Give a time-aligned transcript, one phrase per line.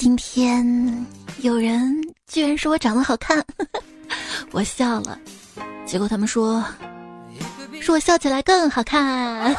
[0.00, 1.06] 今天
[1.42, 1.94] 有人
[2.26, 3.44] 居然说我长得好看，
[4.50, 5.18] 我笑了。
[5.84, 6.64] 结果他们说，
[7.82, 9.54] 说我笑起来更好看。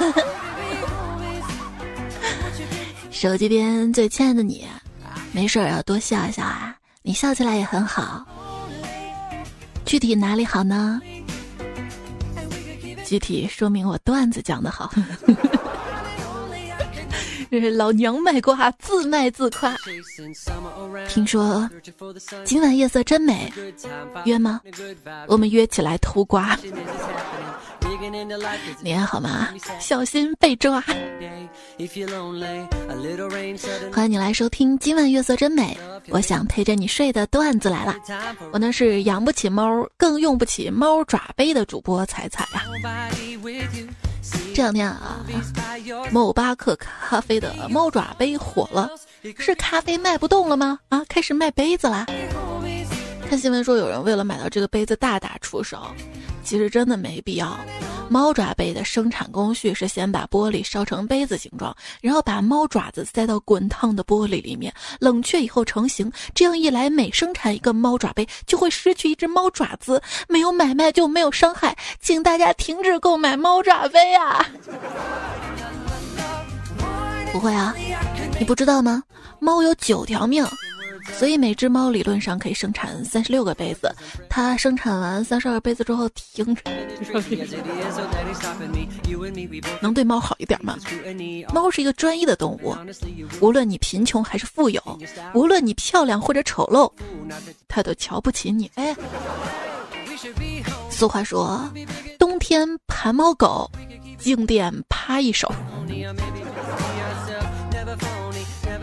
[3.12, 4.66] 手机边最亲爱的你，
[5.32, 8.26] 没事儿要多笑一笑啊，你笑起来也很好。
[9.86, 11.00] 具体哪里好呢？
[13.06, 14.92] 具体说明我段子讲的好。
[17.60, 19.76] 老娘卖瓜，自卖自夸。
[21.10, 21.70] 听说
[22.46, 23.52] 今晚夜色真美，
[24.24, 24.62] 约吗？
[25.28, 26.58] 我们约起来偷瓜。
[28.82, 29.50] 你还好吗？
[29.80, 30.82] 小心被抓。
[33.94, 35.78] 欢迎你来收听今晚月色真美。
[36.08, 37.96] 我想陪着你睡的段子来了。
[38.54, 42.64] 我呢是养不起猫，更用不起猫爪杯的主播彩彩呀。
[44.54, 45.24] 这两天啊，
[46.12, 48.90] 某巴克咖啡的猫爪杯火了，
[49.38, 50.80] 是咖啡卖不动了吗？
[50.90, 52.06] 啊，开始卖杯子啦。
[53.32, 55.80] 看新闻说有人为了买到这个杯子大打出手。
[56.44, 57.58] 其实真的没必要。
[58.10, 66.12] 猫爪杯的生产工序是先把玻璃烧成杯子形状，然后把猫爪子塞到滚烫的玻璃里面，冷却以后成型。
[66.36, 70.02] 这样一来，每生产一个猫爪杯就会失去一只猫爪子。
[70.28, 74.46] 没有买卖就没有伤害，请大家停止购买猫爪杯啊！
[77.32, 77.74] 不会啊，
[78.38, 79.02] 你不知道吗？
[79.40, 80.46] 猫有九条命。
[81.18, 83.94] 所以每只猫理论上可以生产三十六个杯子，
[84.28, 86.58] 它生产完三十二个杯子之后停。
[89.80, 90.76] 能对猫好一点吗？
[91.54, 92.76] 猫是一个专一的动物，
[93.40, 94.82] 无论你贫穷还是富有，
[95.34, 96.92] 无论你漂亮或者丑陋，
[97.68, 98.70] 它都瞧不起你。
[98.76, 98.96] 哎，
[100.90, 101.72] 俗话说，
[102.18, 103.70] 冬天盘猫狗，
[104.18, 105.52] 静电趴一手。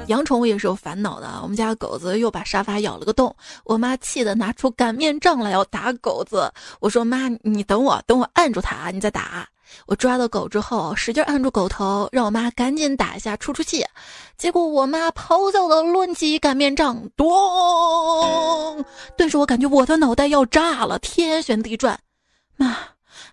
[0.08, 1.40] 养宠物也是有烦恼的。
[1.42, 6.52] 我们家狗子又把沙发咬了个洞，我妈气得拿出擀面杖来要打狗子。
[6.80, 9.48] 我说：“妈，你等我，等我按住它，你再打。”
[9.86, 13.84] 我抓到狗之后，使劲按住狗头，让我妈赶紧打一下出出气。
[14.38, 18.82] 结果我妈咆哮的抡起擀面杖，咚！
[19.14, 22.00] 顿时我感觉我的脑袋要炸了，天旋地转。
[22.56, 22.78] 妈，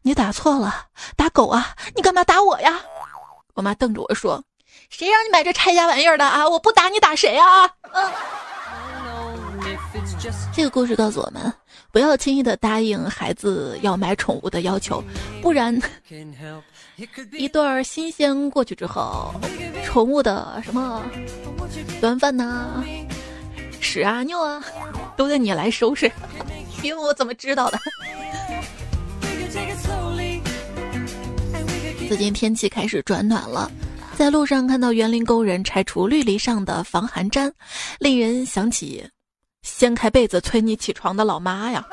[0.02, 1.74] 你打错了，打狗啊！
[1.96, 2.82] 你干嘛打我呀？
[3.54, 4.44] 我妈瞪着我说。
[4.98, 6.48] 谁让你买这拆家玩意儿的啊！
[6.48, 7.70] 我不打你打谁啊？
[10.54, 11.54] 这个故事告诉我们，
[11.92, 15.04] 不要轻易的答应孩子要买宠物的要求，
[15.42, 15.78] 不然
[17.34, 19.36] 一段新鲜过去之后，
[19.84, 21.04] 宠物的什么
[22.00, 22.82] 端饭呐、
[23.82, 24.64] 屎啊、尿啊，
[25.18, 26.10] 都得你来收拾。
[26.82, 27.78] 因为我怎么知道的？
[32.08, 33.70] 最近天气开始转暖了。
[34.18, 37.52] 在路上看到园林工人拆除绿篱上的防寒毡，
[38.00, 39.06] 令人想起
[39.62, 41.86] 掀开被子催你起床的老妈呀。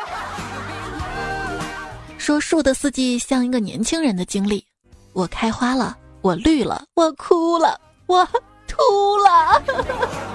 [2.16, 4.64] 说树的四季像一个年轻人的经历，
[5.12, 8.24] 我开花了，我绿了，我哭了，我
[8.68, 8.78] 秃
[9.18, 9.62] 了。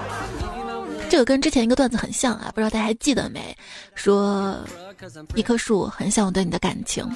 [1.08, 3.56] 这个跟之前一个段子很像啊，不知道大家还记得没？
[3.94, 4.54] 说
[5.34, 7.08] 一棵树很像我对你的感情，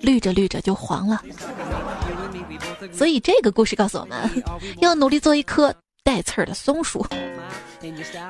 [0.00, 1.22] 绿着绿着就黄了。
[2.92, 4.18] 所以这个故事告诉我们
[4.80, 7.04] 要努力做一棵带刺儿的松树，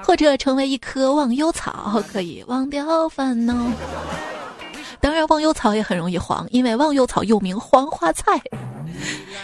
[0.04, 3.54] 或者成为一棵忘忧草，可以忘掉烦恼。
[5.00, 8.40] 当然，忘忧草也很容易黄，因为忘忧草又名黄花菜。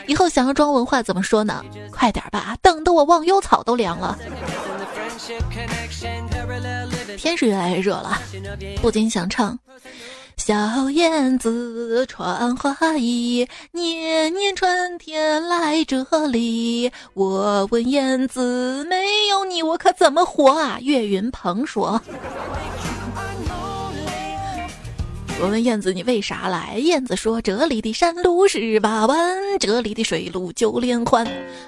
[0.06, 1.64] 以后想要装文化怎么说呢？
[1.90, 4.18] 快点吧，等得我忘忧草都凉了。
[7.16, 8.18] 天是越来越热了，
[8.82, 9.58] 不禁想唱：
[10.36, 16.92] 小燕子穿花衣，年年春天来这里。
[17.14, 20.78] 我问燕子，没有你我可怎么活啊？
[20.80, 22.00] 岳云鹏说。
[25.38, 26.78] 我问燕子你为啥来？
[26.78, 31.26] 燕子说这里的山路十八弯，这里的水路九连环。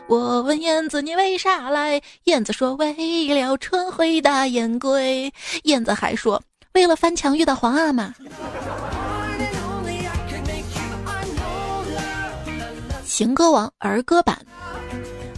[0.09, 2.01] 我问燕子你为啥来？
[2.25, 5.31] 燕子说为了春回大雁归。
[5.65, 6.43] 燕子还说
[6.73, 8.15] 为了翻墙遇到皇阿玛。
[13.05, 14.39] 情歌王儿歌版。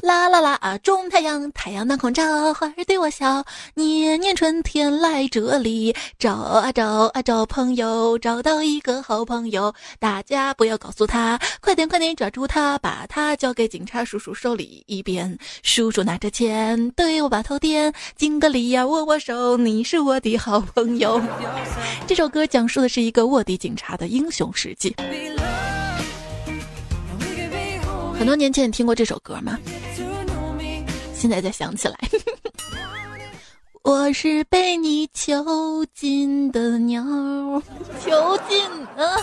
[0.03, 0.79] 啦啦啦啊！
[0.79, 3.45] 种太阳，太阳当空照，花儿对我笑。
[3.75, 9.75] 年年春天来这里，找啊找啊找朋友，找到一个好朋友。
[9.99, 14.83] 大家不要告诉他，快点快点抓住他，把他交给警察叔叔手里。
[14.87, 21.21] 一边叔叔拿着钱对我把头点，敬个礼呀，握握手，你是我的好朋友。
[22.07, 24.97] 这首歌讲述的是一个卧底警察的英雄事迹。
[28.19, 29.59] 很多年前你听过这首歌吗？
[31.21, 31.95] 现在才想起来。
[33.85, 37.03] 我是被你囚禁的鸟，
[38.03, 38.65] 囚禁
[38.97, 39.21] 啊！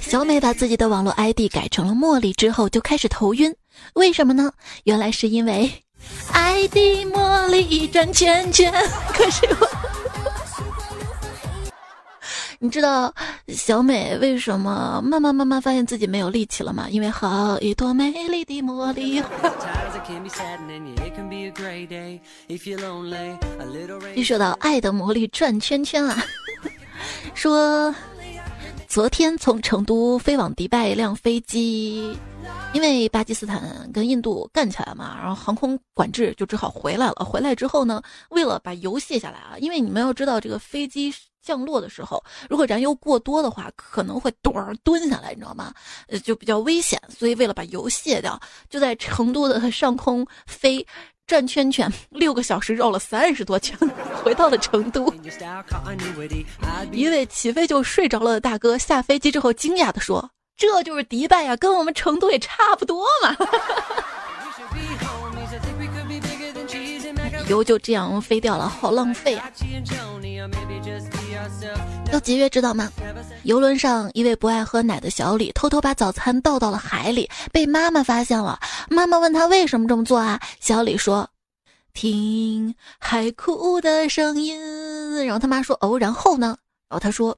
[0.00, 3.54] 小美把自己的网络 ID 改成了茉莉之后，就开始头晕。
[3.94, 4.50] 为什么呢？
[4.84, 5.70] 原来是因为
[6.32, 6.76] ID
[7.12, 8.72] 茉莉转圈圈。
[9.12, 9.68] 可是我，
[12.66, 13.14] 你知道
[13.46, 16.88] 小美为什么慢慢慢慢发现自己没有力气了吗？
[16.90, 19.22] 因为好一朵美丽的茉莉。
[24.16, 26.24] 一说到爱的魔力转圈圈啊，
[27.34, 27.94] 说。
[28.88, 32.16] 昨天从成都飞往迪拜一辆飞机，
[32.72, 37.24] 因为巴基斯坦跟印度干起来嘛，然后航空管制就只好回来了。
[37.24, 41.12] 回来之后呢，为了把油卸下来啊，因为你们要知道，这个飞机
[41.46, 45.72] 降落的时候，如果燃油过多的话，可能会咚儿蹲下来，你知道吗？
[46.08, 47.00] 呃，就比较危险。
[47.08, 48.38] 所以为了把油卸掉，
[48.68, 50.84] 就在成都的上空飞。
[51.26, 53.76] 转圈圈六个小时绕了三十多圈，
[54.22, 55.12] 回到了成都。
[56.92, 63.36] 一位起飞就睡着了的大哥下飞机之后惊讶地说：“这就是迪拜呀，跟我们成都也差不多嘛。”
[67.48, 69.50] 油就这样飞掉了，好浪费啊！
[72.12, 72.90] 要节约知道吗？
[73.44, 78.58] 游轮上一位不爱喝奶的小李偷偷把早餐倒到了海里，被妈妈发现了。
[78.88, 80.40] 妈妈问他为什么这么做啊？
[80.60, 81.28] 小李说
[81.94, 84.58] ：“听海哭的声音。”
[85.24, 86.56] 然后他妈说：“哦，然后呢？”
[86.88, 87.36] 然后他说：“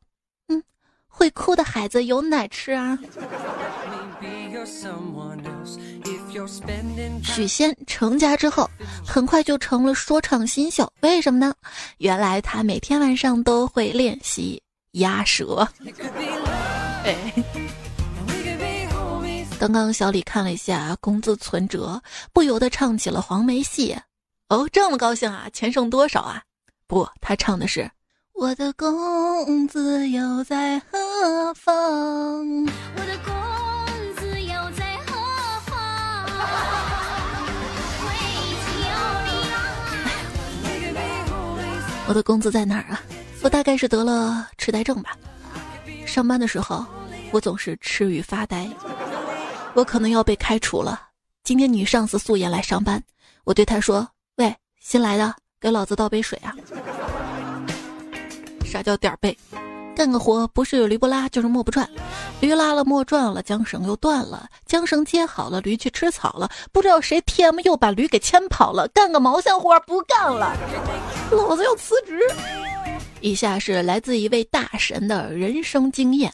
[0.49, 0.63] 嗯，
[1.07, 2.99] 会哭的孩子有奶吃啊。”
[7.23, 8.69] 许仙成家之后，
[9.07, 10.91] 很快就成了说唱新秀。
[11.01, 11.55] 为什么呢？
[11.99, 14.63] 原来他每天晚上都会练习
[14.93, 15.67] 鸭舌。
[19.59, 22.01] 刚刚小李看了一下工资存折，
[22.33, 23.97] 不由得唱起了黄梅戏。
[24.49, 25.49] 哦，这么高兴啊？
[25.53, 26.43] 钱剩多少啊？
[26.87, 27.91] 不，他唱的是
[28.35, 31.75] 我的工资又在何方？
[31.77, 33.19] 我的
[42.09, 43.03] 我的工资在哪儿啊？
[43.43, 45.15] 我大概是得了痴呆症吧。
[46.07, 46.87] 上班的时候，
[47.33, 48.67] 我总是吃与发呆。
[49.75, 51.03] 我可能要被开除了。
[51.45, 53.03] 今天女上司素颜来上班，
[53.45, 56.57] 我对她说：“喂，新来的，给老子倒杯水啊！”
[58.65, 59.37] 啥叫点儿背？
[59.99, 61.91] 干个活不是驴不拉就是磨不转，
[62.41, 70.57] 驴拉了磨转了，缰绳又断了，缰绳接好了，驴去吃草了，不知道谁 TM 又把驴给牵跑了，干个毛线活不干了，
[71.33, 72.17] 老子要辞职。
[73.21, 76.33] 以下是来自一位大神的人生经验：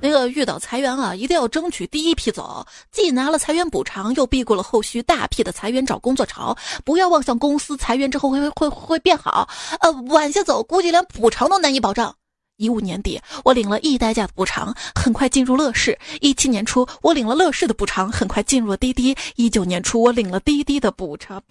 [0.00, 9.46] 那个遇到裁员啊，一定要争取第一批走，既拿了裁员补偿，又避过了后续大批的裁员找工作潮，不要妄想公司裁员之后会会会变好，
[9.80, 12.16] 呃，晚些走，估计连补偿都难以保障。
[12.62, 21.42] 一五年底，我领了一代驾的补偿，很快进入乐视；一七年初，我领了乐视的补偿，很快进入了滴滴；一九年初，我领了滴滴的补偿。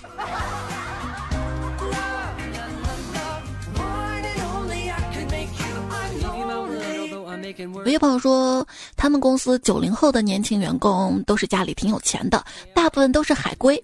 [7.83, 8.65] 有些朋友说，
[8.95, 12.41] 他们公司九零后的年轻员工都是家里挺有钱的，
[12.73, 13.83] 大部分都是海归。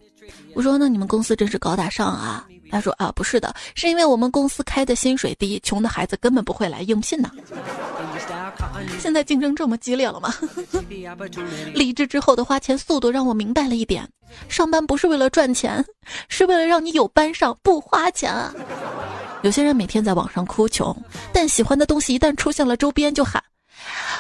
[0.54, 2.48] 我说，那你们公司真是高大上啊！
[2.70, 7.32] 他说啊，不是的，是因为我们公司开的薪水低，穷的孩子根本不会来应聘呢。
[9.00, 10.34] 现在竞争这么激烈了吗？
[11.74, 14.08] 离职之后的花钱速度让我明白了一点：
[14.50, 15.84] 上班不是为了赚钱，
[16.28, 18.54] 是为了让你有班上不花钱啊。
[19.44, 20.96] 有些人每天在网上哭穷，
[21.32, 23.42] 但喜欢的东西一旦出现了周边就喊：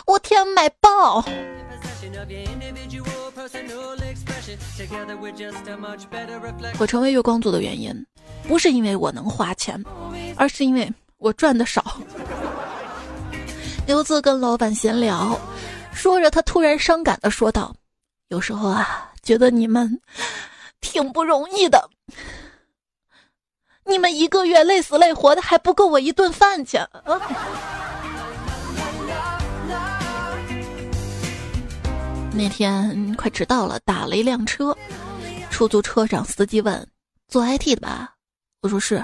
[0.05, 1.25] 我天，买爆！
[6.79, 8.05] 我成为月光族的原因，
[8.47, 9.83] 不是因为我能花钱，
[10.35, 11.99] 而是因为我赚的少。
[13.85, 15.39] 刘子跟老板闲聊，
[15.93, 17.75] 说着，他突然伤感的说道
[18.29, 19.99] ：“有时候啊，觉得你们
[20.81, 21.89] 挺不容易的，
[23.85, 26.87] 你们一个月累死累活的，还不够我一顿饭钱。”
[32.37, 34.77] 那天快迟到了，打了一辆车，
[35.49, 36.87] 出租车上司机问
[37.27, 38.13] ：“做 IT 的吧？”
[38.61, 39.03] 我说是。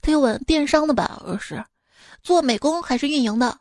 [0.00, 1.64] 他又问：“电商的吧？”我说是。
[2.24, 3.56] 做美工还是运营的？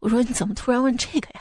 [0.00, 1.40] 我说你怎么突然问这个呀？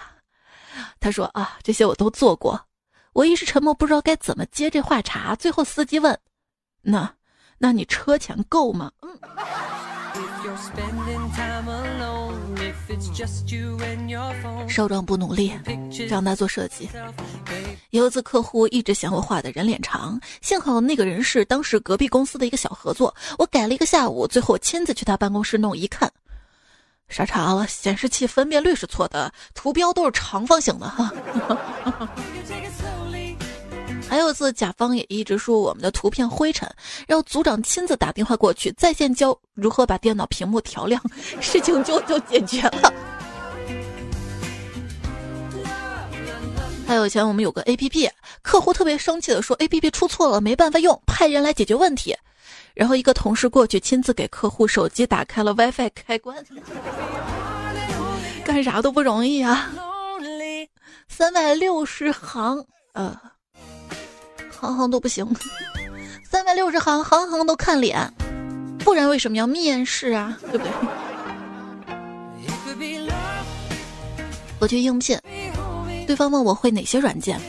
[1.02, 2.68] 他说啊，这些我都做过。
[3.12, 5.36] 我一时沉默，不知道该怎么接这话茬。
[5.36, 6.18] 最后司机问
[6.82, 7.14] ：“那，
[7.58, 9.20] 那你车钱够吗？”嗯。
[14.68, 15.54] 少壮不努力，
[16.08, 16.90] 让他做设计。
[17.92, 26.12] 有一次客户一直嫌我画的人脸长，幸好那个人是当时隔壁公司的一个小合作，我改了一个下午，最后亲自去他办公室弄一看，
[27.08, 31.12] 傻叉了，显示器分辨率是错的，图标都是长方形的哈。
[34.10, 36.68] 还有一次，甲方也一直说我们的图片灰尘，
[37.08, 41.00] 让组长亲自打电话过去，在线教如何把电脑屏幕调亮，
[41.40, 42.92] 事情就就解决了。
[46.88, 48.10] 还有以前我们有个 A P P，
[48.42, 52.18] 客户特别生气的说 A P P 出错了，没办法用，派人来解决问题。
[52.74, 56.44] 然后一个同事过去亲自给客户手机打开了 WiFi 开关，
[58.44, 59.70] 干啥都不容易啊！
[61.08, 63.16] 三百六十行，呃。
[64.60, 65.26] 行行都不行，
[66.30, 68.14] 三百六十行，行行都看脸，
[68.80, 70.38] 不然为什么要面试啊？
[70.52, 70.72] 对不对？
[74.60, 75.18] 我去应聘，
[76.06, 77.40] 对方问我会哪些软件，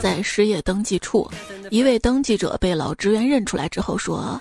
[0.00, 1.30] 在失业登记处，
[1.70, 4.40] 一位登记者被老职员认出来之后说。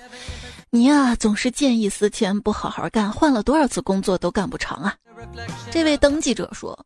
[0.69, 4.95] 你呀，总是见异思迁，不好好干，换了多少次工作都干不长啊！
[5.71, 6.77] 这位登记者说：“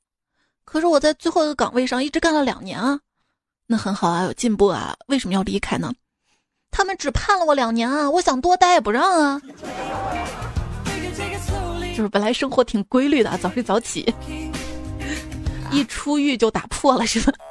[0.66, 3.00] 可是我在最后一个岗位上一直干了两年啊，
[3.66, 5.94] 那很好啊，有进步啊，为什么要离开呢？”
[6.72, 9.42] 他们只判了我两年啊，我想多待也不让啊。
[11.96, 14.14] 就是本来生活挺规律的，早睡早起，
[15.72, 17.34] 一出狱就打破了，是吧？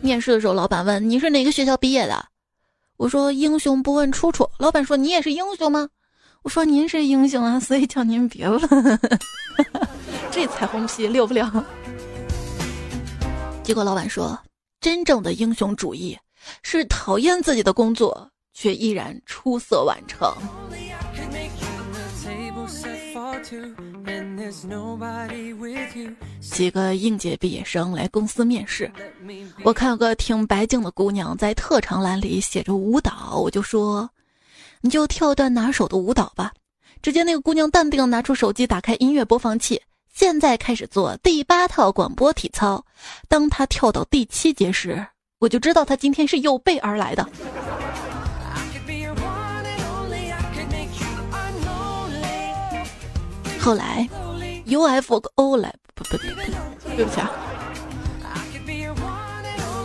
[0.00, 2.24] 面试的时候，老板问你是哪个学校毕业的？
[2.96, 5.88] 我说英雄不问出处，老板说你也是英雄吗？
[6.46, 8.60] 我说您是英雄啊， 所以叫您别问。
[10.30, 11.52] 这彩虹屁溜不了。
[13.64, 14.38] 结果老板说，
[14.80, 16.16] 真正的英雄主义
[16.62, 20.32] 是讨厌自己的工作，却依然出色完成。
[26.40, 28.88] 几个应届毕业生来公司面试，
[29.64, 34.08] 我看有个挺白净的姑娘在特长栏里写着舞蹈，我就说，
[34.86, 36.52] 你就跳段拿手的舞蹈吧。
[37.02, 39.82] 只见那个姑娘淡定拿出手机，打开音乐播放器，
[40.14, 42.84] 现在开始做第八套广播体操。
[43.28, 45.04] 当她跳到第七节时，
[45.40, 47.28] 我就知道她今天是有备而来的。
[53.58, 54.08] 后来
[54.66, 56.22] ，UFO 来不不不，
[56.96, 57.28] 对不起啊，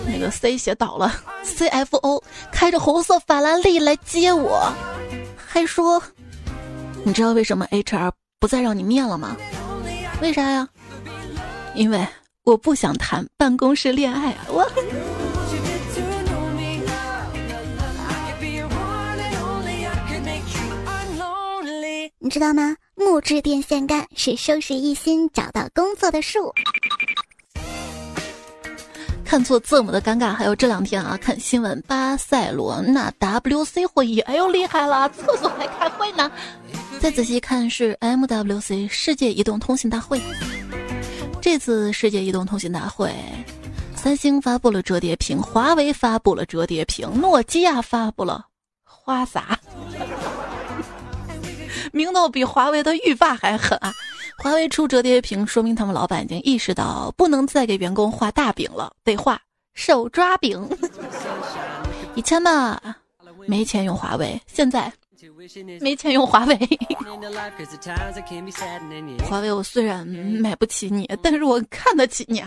[0.05, 4.71] 那个 C 写倒了，CFO 开着红色法拉利来接我，
[5.35, 6.01] 还说，
[7.03, 9.37] 你知道为什么 HR 不再让你面了吗？
[10.21, 10.67] 为啥呀？
[11.75, 12.05] 因为
[12.43, 14.45] 我不想谈办公室恋爱啊！
[14.49, 14.69] 我。
[22.23, 22.75] 你知道吗？
[22.95, 26.53] 木质电线杆是收拾一心找到工作的树。
[29.31, 36.29] 看错字母的尴尬，还有这两天啊，看新闻，巴塞罗那 WC 会议，哎呦厉害了，厕所还开会呢。
[36.99, 40.21] 再仔细看是 MWC 世界移动通信大会。
[41.41, 43.15] 这次世界移动通信大会，
[43.95, 48.47] 三星发布了折叠屏，华为发布了折叠屏，诺基亚发布了
[48.83, 49.57] 花洒。
[51.93, 53.93] 明道比华为的浴霸还狠啊！
[54.41, 59.39] 华为出折叠屏，说明他们老板已经意识到不能再给员工画大饼了，得画
[59.75, 60.67] 手抓饼。
[62.15, 62.81] 以前嘛，
[63.45, 64.91] 没钱用华为，现在
[65.79, 66.57] 没钱用华为。
[69.29, 72.43] 华为，我虽然买不起你，但是我看得起你。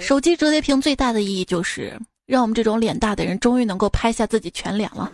[0.00, 5.12] 手机折叠屏最大的意义就是，让我们这种脸大的人终于能够拍下自己全脸了。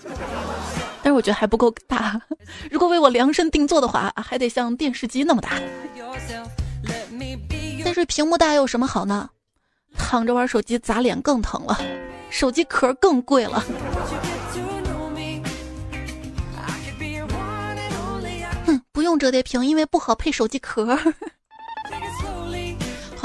[1.08, 2.20] 但我觉得还不够大。
[2.70, 5.52] 如果为我量身定做的话，还得像电视机那么大。
[7.82, 9.30] 但是屏幕大有什么好呢？
[9.96, 11.80] 躺着玩手机砸脸更疼了，
[12.28, 13.64] 手机壳更贵了。
[18.66, 20.94] 哼，不用折叠屏，因为不好配手机壳。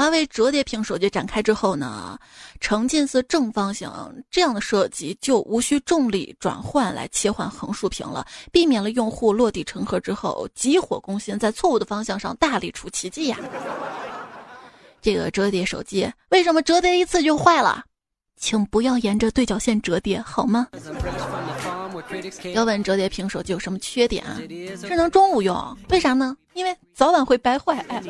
[0.04, 2.18] 华为折叠屏手机展开之后呢，
[2.60, 3.90] 呈近似正方形
[4.30, 13.38] 这样的设计就无需重力转换来切换横竖屏了，避免了用户落地成盒之后急火攻心，在错误的方向上大力出奇迹呀。
[15.00, 17.82] 这个折叠手机为什么折叠一次就坏了？
[18.36, 20.66] 请不要沿着对角线折叠好吗？
[22.52, 24.38] 要问折叠屏手机有什么缺点啊？
[24.80, 26.36] 只能中午用，为啥呢？
[26.52, 27.84] 因为早晚会掰坏。
[27.88, 28.00] 哎，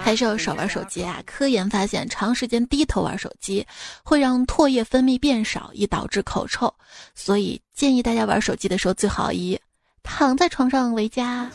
[0.00, 1.22] 还是要少玩手机啊！
[1.26, 3.66] 科研发现，长时间低头玩手机
[4.02, 6.72] 会让唾液分泌变少，以导致口臭。
[7.14, 9.60] 所以建议大家玩手机的时候，最好以
[10.02, 11.50] 躺在床上为佳。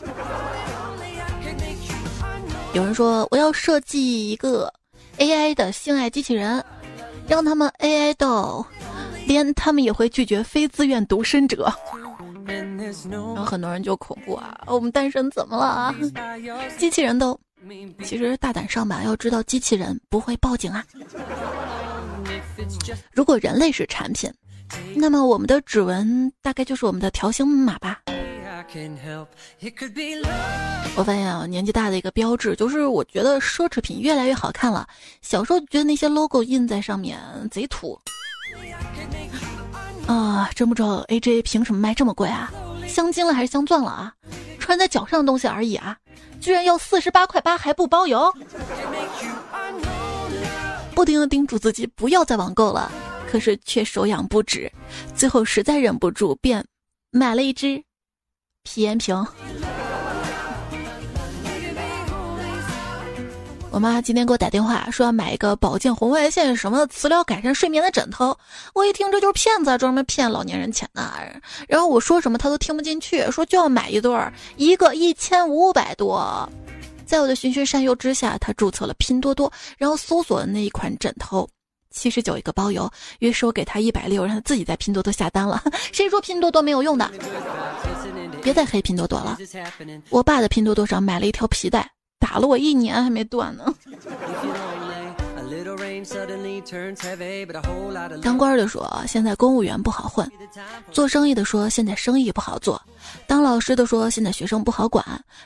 [2.72, 4.72] 有人说，我要设计一个
[5.18, 6.64] AI 的性爱机器人，
[7.26, 8.64] 让他们 AI 到。
[9.26, 11.70] 连他们也会拒绝非自愿独身者，
[13.10, 14.56] 然后很多人就恐怖啊！
[14.66, 15.94] 我们单身怎么了啊？
[16.78, 17.38] 机器人都，
[18.04, 20.84] 其实大胆上吧，要知道机器人不会报警啊。
[23.12, 24.32] 如果人类是产品，
[24.94, 28.02] 那么我们的指纹大概就是我们的条形码吧。
[30.96, 34.86] 我发现啊，年纪大的一个标志就是，我觉得奢侈品越来越好看了。
[35.20, 37.18] 小时候觉得那些 logo 印在上面
[37.50, 38.00] 贼土。
[40.06, 42.52] 啊，真不知道 AJ 凭什么卖这么贵啊？
[42.86, 44.12] 镶金了还是镶钻了啊？
[44.58, 45.96] 穿在脚上的东西而已啊，
[46.40, 48.32] 居然要四十八块八还不包邮！
[50.94, 52.90] 不停的叮嘱自己不要再网购了，
[53.30, 54.70] 可是却手痒不止，
[55.14, 56.64] 最后实在忍不住便
[57.10, 57.82] 买了一支
[58.62, 59.26] 皮炎平。
[63.70, 68.36] 我妈今天给我打电话说要买一个保健红外线什么磁疗改善睡眠的枕头，
[68.72, 71.02] 我一听这就是骗子，专门骗老年人钱的。
[71.68, 76.48] 然后我说什么她都听不进去，说就要买一对儿，一个一千五百多。
[77.04, 81.46] 在我的循循善诱之下，她注册了拼多多，然后搜索的那一款枕头，
[81.90, 82.90] 七十九一个包邮。
[83.18, 85.62] 于是我给她一百六，让她自己在拼多多下单了。
[85.92, 87.10] 谁说拼多多没有用的？
[88.42, 89.36] 别再黑拼多多了。
[90.08, 91.90] 我爸的拼多多上买了一条皮带。
[92.18, 93.74] 打了我一年还没断呢。
[98.22, 100.30] 当官的说现在公务员不好混，
[100.90, 102.80] 做生意的说现在生意不好做，
[103.26, 105.04] 当老师的说现在学生不好管，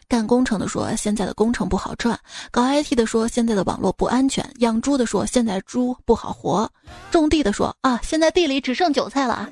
[0.09, 2.19] 干工程的说现在的工程不好赚，
[2.51, 6.71] 搞 IT 的说现在的网络不安全，养猪的说现在猪不好活，
[7.11, 9.49] 种地的说啊现在地里只剩韭菜了。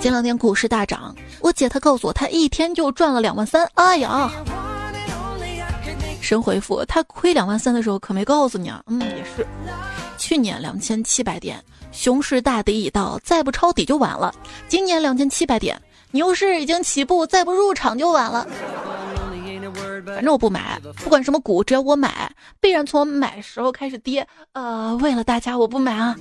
[0.00, 4.30] 前两天股市大涨，我姐她告诉我她一天就赚了两万三，哎呀。
[6.22, 8.80] 神回复，他亏两万三的时候可没告诉你啊。
[8.86, 9.46] 嗯，也是，
[10.16, 14.32] 去年两千七百点，熊市大底已到，再不抄底就晚了。
[14.68, 15.78] 今年两千七百点，
[16.12, 18.46] 牛市已经起步，再不入场就晚了。
[20.06, 24.26] 反正我不买，不管什么股，只要我买，必然从我买时候开始跌。
[24.52, 26.16] 呃，为了大家，我不买啊。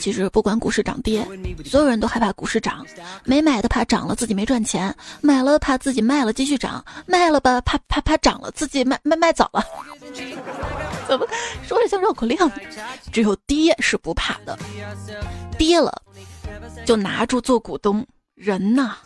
[0.00, 1.26] 其实不管股市涨跌，
[1.64, 2.84] 所有人都害怕股市涨，
[3.24, 9.64] 没买的怕涨了自己没赚钱，买了怕自己卖了继续涨，卖了吧怕怕怕涨了自己卖卖卖早了。
[11.08, 11.26] 怎么
[11.62, 12.36] 说着像绕口令？
[13.12, 14.58] 只有跌是不怕的，
[15.56, 16.02] 跌了
[16.84, 18.06] 就拿住做股东。
[18.34, 18.98] 人呐。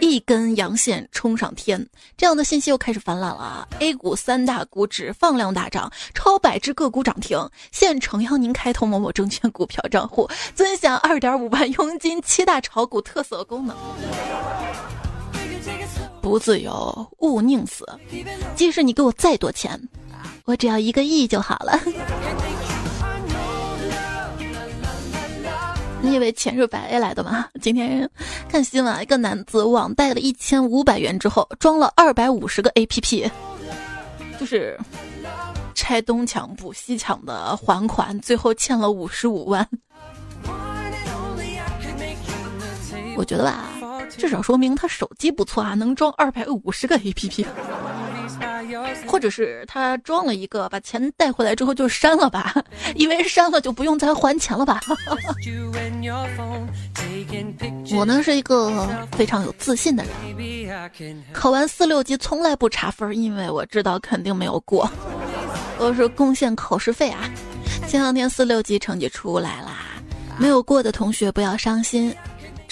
[0.00, 1.84] 一根阳线冲上天，
[2.16, 3.66] 这样的信息又开始泛滥了。
[3.80, 7.38] A 股三大股指放量大涨，超百只个股涨停。
[7.72, 13.76] 现诚邀您开通某某证券股票账户，尊享二点五万佣金，七大炒股特色功能。
[16.20, 17.86] 不自由勿宁死，
[18.56, 19.80] 即使你给我再多钱，
[20.44, 21.78] 我只要一个亿就好了。
[26.04, 27.48] 你以为钱是白来的吗？
[27.62, 28.08] 今天
[28.46, 33.30] 看新闻，一个男子网贷了一千五百元之后，装了二百五十个 APP，
[34.38, 34.78] 就是
[35.74, 39.66] 拆东墙补西墙的还款，最后欠了五十五万。
[43.16, 43.70] 我觉得吧，
[44.10, 47.46] 至少说明他手机不错啊，能装二百五十个 APP。
[49.06, 52.54] 或者是他装了一个，把钱带回来之后就删了吧，
[52.94, 54.80] 以为删了就不用再还钱了吧。
[57.96, 64.90] 我呢是一个非常有自信的人，考完四六级从来不查分，因为我知道肯定没有过。
[65.78, 67.28] 我是贡献考试费啊。
[67.86, 69.78] 前两天四六级成绩出来啦，
[70.38, 72.14] 没有过的同学不要伤心，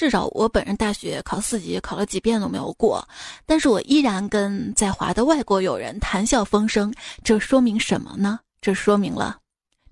[0.03, 3.07] 至少我本人大学考四级考了几遍都没有过，
[3.47, 8.41] 但是我依然跟在华的外国友人谈笑风生，这说明什么呢？
[8.61, 9.39] 这说明了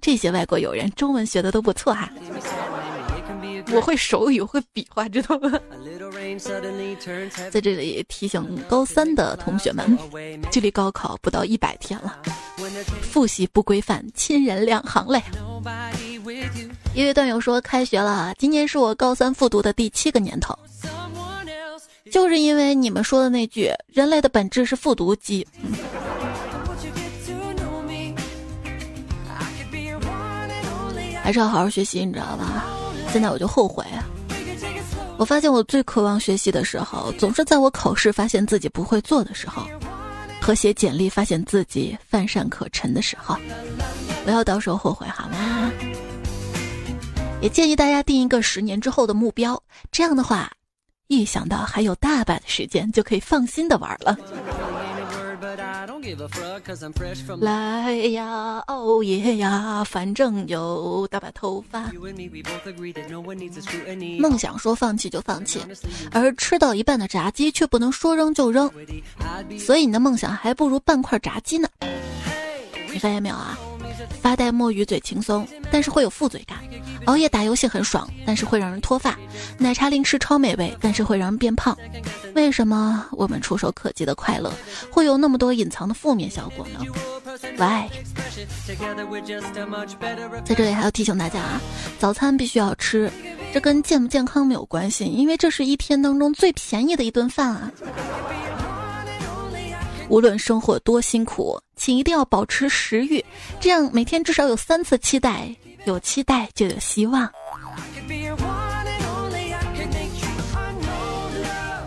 [0.01, 2.11] 这些外国友人中文学的都不错哈。
[3.73, 5.53] 我会手语，会比划，知道吗？
[7.49, 9.97] 在这里提醒高三的同学们，
[10.51, 12.19] 距离高考不到一百天了，
[13.01, 15.23] 复习不规范，亲人两行泪。
[16.93, 20.59] 一位段友说：“开学了，今年是我高三复读的第七个年头，
[22.11, 25.47] 就是因为你们说的那句‘人类的本质是复读机’，
[31.23, 32.67] 还是要好好学习，你知道吧？”
[33.13, 34.05] 现在我就后悔啊！
[35.17, 39.67] 我发现我最渴望学习的时候，总是在我考试发现自己不会做的时候，
[40.41, 43.37] 和写简历发现自己犯善可陈的时候。
[44.25, 45.73] 不要到时候后悔好吗？
[47.41, 50.51] 也建议大家定一个十年之后的目标，这样的话，
[51.09, 54.17] 一想到还有大把的时间，就可以放心的玩了。
[57.41, 61.91] 来呀，哦耶呀，反正有大把头发。
[64.19, 65.61] 梦想说放弃就放弃，
[66.13, 68.71] 而吃到一半的炸鸡却不能说扔就扔，
[69.59, 71.69] 所以你的梦想还不如半块炸鸡呢。
[72.93, 73.59] 你发现没有啊？
[74.21, 76.59] 发呆摸鱼嘴轻松，但是会有负罪感；
[77.07, 79.13] 熬夜打游戏很爽，但是会让人脱发；
[79.59, 81.77] 奶茶零食超美味，但是会让人变胖。
[82.35, 84.53] 为什么我们触手可及的快乐
[84.91, 86.81] 会有那么多隐藏的负面效果呢
[87.57, 87.89] ？Why？
[90.45, 91.61] 在这里还要提醒大家啊，
[91.99, 93.11] 早餐必须要吃，
[93.53, 97.71] 这跟健不健康没有关系，因为这是一天当中最便宜的一顿饭啊。
[100.11, 103.25] 无论生活多辛苦，请一定要保持食欲，
[103.61, 107.31] 这样每天至少有三次期待，有期待就有希望。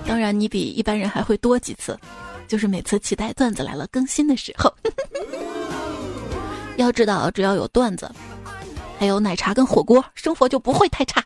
[0.07, 1.99] 当然，你比一般人还会多几次，
[2.47, 4.73] 就是每次期待段子来了更新的时候。
[6.77, 8.09] 要知道，只要有段子，
[8.97, 11.21] 还有奶茶跟火锅，生活就不会太差。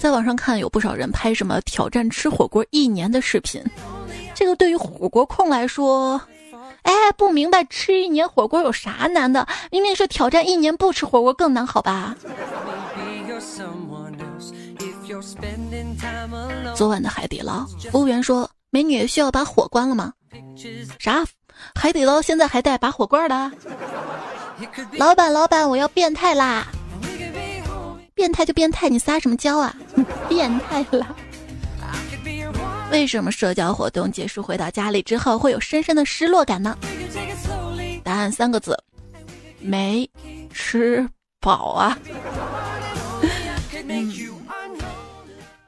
[0.00, 3.62] 在网上看，有不少人拍什么挑战吃火锅一年的视频。
[4.38, 6.20] 这个对于火锅控来说，
[6.82, 9.44] 哎，不明白吃一年火锅有啥难的？
[9.72, 12.14] 明明是挑战一年不吃火锅更难，好吧？
[16.76, 20.12] 昨晚的海底捞，服务员说：“美女需要把火关了吗？”
[21.00, 21.24] 啥？
[21.74, 23.50] 海底捞现在还带拔火罐的？
[24.92, 26.68] 老板，老板，我要变态啦！
[28.14, 29.74] 变态就变态，你撒什么娇啊？
[30.28, 31.08] 变态啦！
[32.90, 36.76] 为什么社交活动结束回到家里之后会有深深的失落感呢？
[38.02, 38.76] 答案三个字：
[39.60, 40.08] 没
[40.52, 41.06] 吃
[41.40, 41.98] 饱啊！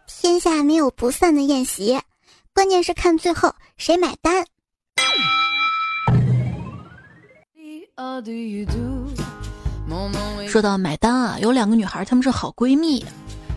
[0.06, 1.98] 天下没有不散的宴席，
[2.54, 4.44] 关键是看最后谁买单。
[10.46, 13.04] 说到买单啊，有两个女孩，她们是好闺蜜。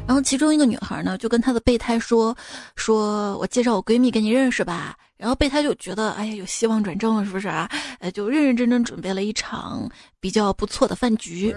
[0.05, 2.35] 然后其中一个女孩呢，就跟她的备胎说
[2.75, 7.69] ：“说我介绍我闺蜜给你认识吧。”然后备胎就觉得，哎呀，有希望转正了，是不是啊？
[7.99, 9.89] 哎，就认认真真准备了一场
[10.19, 11.55] 比较不错的饭局。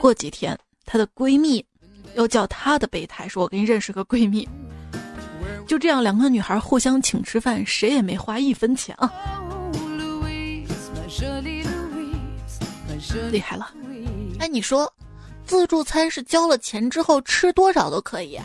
[0.00, 1.62] 过几天，她的闺蜜
[2.16, 4.48] 又叫她的备胎说：“我给你认识个闺蜜。”
[5.68, 9.12] 就这样，两个女孩互相请吃饭，谁也没花一分钱啊！
[13.30, 13.70] 厉害了！
[14.38, 14.90] 哎，你说。
[15.52, 18.40] 自助餐是交了钱之后吃多少都可以，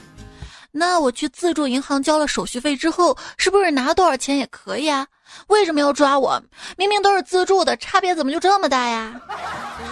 [0.73, 5.07] 那我去自助银行交了手续费之后，是不是拿多少钱也可以啊？
[5.47, 6.37] 为什么要抓我？
[6.75, 9.21] 明明都是自助的，差别怎么就这么大呀？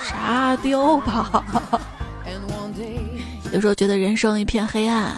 [0.04, 1.42] 沙雕吧。
[3.54, 5.16] 有时候觉得人生一片黑暗，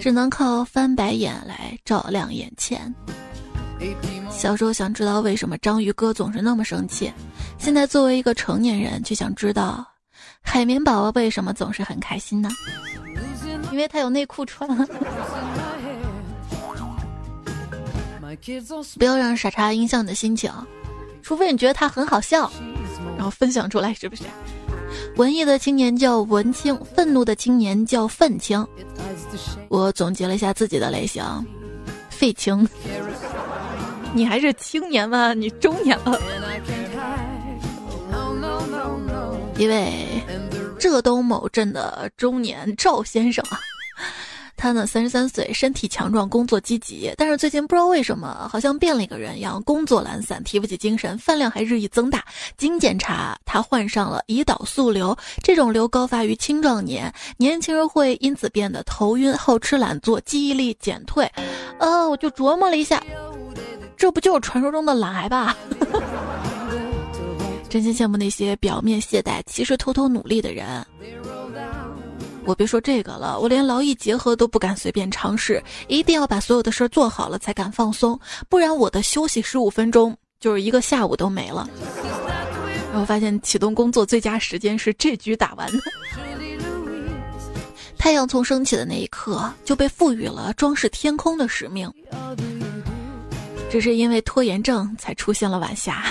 [0.00, 2.94] 只能靠翻白眼来照亮眼前。
[4.30, 7.12] 小时候想知道为什么章鱼哥总是那么生气，
[7.58, 9.84] 现在作为一个成年人，却想知道。
[10.42, 12.50] 海绵宝宝为什么总是很开心呢？
[13.70, 14.68] 因为他有内裤穿。
[18.98, 20.50] 不要让傻叉影响你的心情，
[21.22, 22.50] 除非你觉得他很好笑，
[23.16, 24.24] 然后分享出来，是不是？
[25.16, 28.66] 文艺的青年叫文青，愤怒的青年叫愤青。
[29.68, 31.22] 我总结了一下自己的类型：
[32.08, 32.66] 废青。
[34.14, 35.34] 你还是青年吗？
[35.34, 36.18] 你中年了。
[39.56, 40.06] 一位
[40.78, 43.60] 浙东某镇的中年赵先生啊，
[44.56, 52.24] 他呢，三十三岁，身体强壮，工作积极，但是最近不知道为什么，好像变了一个人一样，工作懒散，提不起精神，饭量还日益增大。
[52.56, 61.30] 经检查，他患上了胰岛素瘤，这种瘤高发于青壮年，年轻人会因此变得头晕、好吃懒做、记忆力减退。
[61.78, 63.00] 呃，我就琢磨了一下，
[63.96, 65.56] 这不就是传说中的懒癌吧？
[67.72, 70.84] 真心羡慕那些表面懈怠，其实偷偷努力的人。
[72.44, 81.66] 我别说这个了，我连劳逸结合都不敢随便尝试，一定要把所有的事儿做好了才敢放松，不然我的休息十五分钟就是一个下午都没了。
[82.90, 85.66] 然后发现启动工作最佳时间是这局打完。
[87.96, 91.90] 太阳从升起的那一刻就被赋予了装饰天空的使命，
[93.70, 96.04] 只是因为拖延症才出现了晚霞。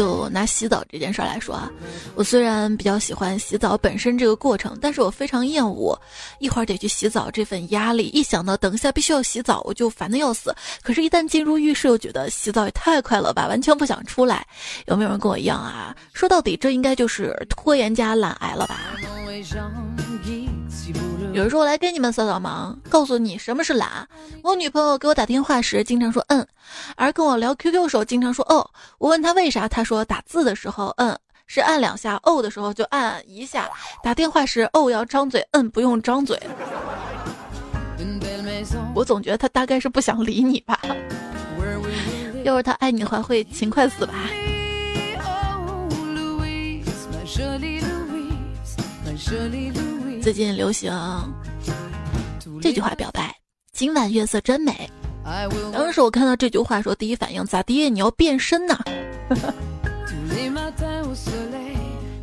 [0.00, 1.70] 就拿洗澡这件事来说啊，
[2.14, 6.00] 我虽然比较喜欢洗澡本身这个过程，但是我非常厌恶
[6.38, 8.04] 一会儿得去洗澡这份压力。
[8.04, 10.56] 一想到等一下必须要洗澡，我就烦的要死。
[10.82, 14.46] 可是，一旦进入浴室，又觉得洗澡也太快了吧，完全不想出来。
[14.86, 15.94] 有没有人跟我一样啊？
[16.14, 18.80] 说到底，这应该就是拖延加懒癌了吧？
[21.32, 24.06] 有人说：“我来给你们扫扫盲，告诉你什么是懒。”
[24.42, 26.44] 我女朋友给我打电话时经常说“嗯”，
[26.96, 28.68] 而跟我聊 QQ 时候经常说“哦”。
[28.98, 33.70] 我问她为啥，她说打字的时候“嗯”是按两下，“哦”的时候就按一下。
[34.02, 36.38] 打电话时“哦”要张嘴，“嗯”不用张嘴。
[38.94, 40.80] 我总觉得她大概是不想理你吧。
[42.42, 44.14] 要是她爱你的话，会勤快死吧。
[50.22, 50.92] 最近流行
[52.60, 53.34] 这句话表白
[53.72, 54.88] ：“今晚月色真美。”
[55.72, 57.88] 当时我看到这句话说，第一反应咋地？
[57.88, 58.78] 你要变身呐！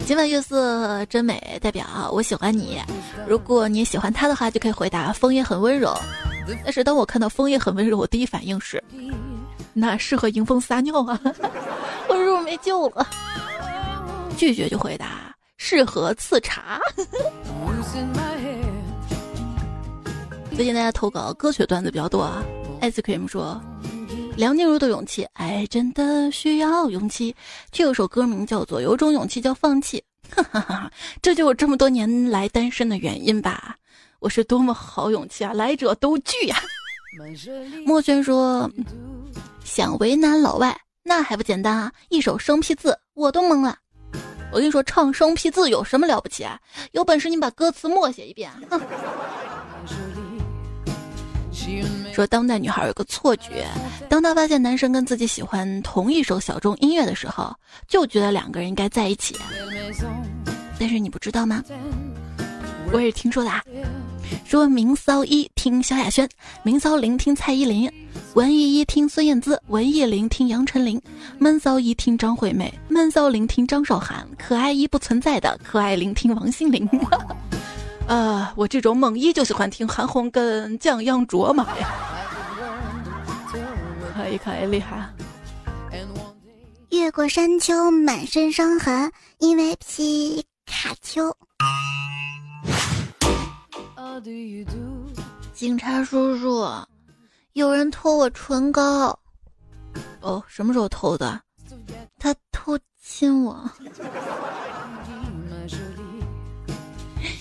[0.06, 2.80] 今晚月色真美，代表我喜欢你。
[3.28, 5.94] 如果你喜欢他的话，就可以回答风也很温柔。
[6.64, 8.82] 但是当我看到风也很温柔，我第一反应是，
[9.74, 11.20] 那适合迎风撒尿啊！
[12.08, 13.08] 我是不是没救了？
[14.38, 15.27] 拒绝就回答。
[15.58, 16.80] 适合刺茶。
[20.56, 22.43] 最近大家投稿歌曲段子比较多啊。
[22.82, 23.62] ice cream 说，
[24.36, 27.36] 梁静茹的勇气，爱真的需要勇气。
[27.72, 30.04] 却有首歌名叫做《有种勇气叫放弃》，
[30.36, 30.91] 哈哈哈，
[31.22, 33.76] 这就是这么多年来单身的原因吧？
[34.20, 36.56] 我是多么好勇气啊，来者都拒呀。
[37.86, 38.70] 墨轩说，
[39.63, 41.91] 想为难老外，那还不简单啊？
[42.10, 43.78] 一首生僻字，我都懵了。
[44.52, 46.60] 我跟你说，唱生僻字有什么了不起啊？
[46.92, 48.52] 有本事你把歌词默写一遍。
[52.14, 53.68] 说当代女孩有个错觉，
[54.10, 57.54] 当她发现男生跟自己喜欢同一首小众音乐的时候，
[57.88, 59.36] 就觉得两个人应该在一起。
[60.80, 61.64] 但是你不知道吗？
[62.94, 63.62] 我也听说的啊。
[64.46, 66.28] 说明骚一听萧亚轩，
[66.63, 67.92] 明骚零听蔡依林。
[68.34, 71.02] 文艺一听孙燕姿，文艺零听杨丞琳，
[71.40, 76.88] 闷骚一听张惠妹，闷骚零听张韶涵，可爱一不存在的可爱零听王心凌。
[78.08, 81.90] 呃，我这种猛一就喜欢听韩红跟降央卓玛呀，
[84.16, 85.10] 可以可以厉害。
[86.90, 91.36] 越过山丘，满身伤痕，因为皮卡丘。
[95.54, 96.66] 警察叔叔。
[97.54, 99.18] 有人偷我唇膏，
[100.22, 101.40] 哦，什么时候偷的？
[102.20, 103.70] 他偷亲我。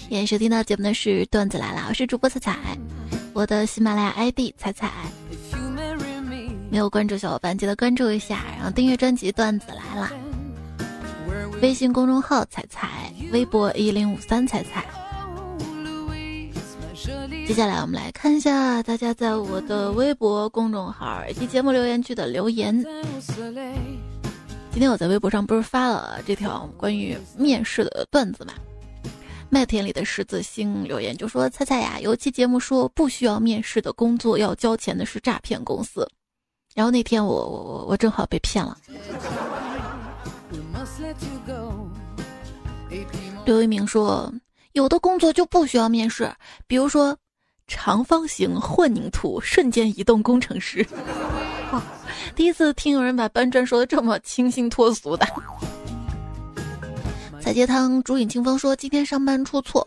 [0.09, 2.79] 现在收听到节目的是段子来了，我是主播彩彩，
[3.33, 4.91] 我的喜马拉雅 ID 彩彩，
[6.71, 10.11] 没有关注小伙伴记得关注一下，然后订阅专辑段子来了，
[11.63, 14.85] 微信公众号彩彩，微博一零五三彩彩。
[17.47, 22.75] 接下来我们来看一下大家在我的微博公众号以及节目留言区的留言。
[24.71, 28.55] 今天我在微博上不是发了这条关于面试的段子嘛？
[29.51, 36.09] 麦田里的十字星留言就说：“菜菜呀，有期节目说不需要面试的工作要交钱的是诈骗公司。”
[36.75, 38.77] 然后那天我我我我正好被骗了。
[43.45, 44.33] 刘一鸣说
[44.77, 46.33] ：“有的工作就不需要面试，
[46.67, 47.17] 比如说。”
[47.69, 50.87] 长方形混凝土瞬间移动工程师，
[52.37, 55.27] 第一次听有人把搬砖说的这么清新脱俗的。
[57.43, 59.85] 彩街汤竹影清风说今天上班出错，